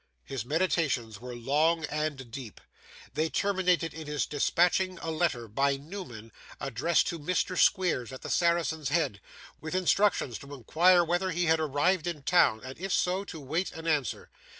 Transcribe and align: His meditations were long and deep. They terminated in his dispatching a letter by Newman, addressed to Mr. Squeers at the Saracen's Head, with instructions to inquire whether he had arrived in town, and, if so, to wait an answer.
His 0.23 0.43
meditations 0.45 1.21
were 1.21 1.35
long 1.35 1.85
and 1.85 2.31
deep. 2.31 2.59
They 3.13 3.29
terminated 3.29 3.93
in 3.93 4.07
his 4.07 4.25
dispatching 4.25 4.97
a 4.97 5.11
letter 5.11 5.47
by 5.47 5.77
Newman, 5.77 6.31
addressed 6.59 7.05
to 7.09 7.19
Mr. 7.19 7.55
Squeers 7.55 8.11
at 8.11 8.23
the 8.23 8.29
Saracen's 8.31 8.89
Head, 8.89 9.21
with 9.59 9.75
instructions 9.75 10.39
to 10.39 10.55
inquire 10.55 11.03
whether 11.03 11.29
he 11.29 11.45
had 11.45 11.59
arrived 11.59 12.07
in 12.07 12.23
town, 12.23 12.61
and, 12.63 12.79
if 12.79 12.91
so, 12.91 13.23
to 13.25 13.39
wait 13.39 13.71
an 13.73 13.85
answer. 13.85 14.31